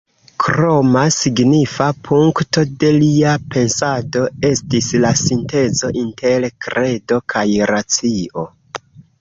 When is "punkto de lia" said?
2.07-3.35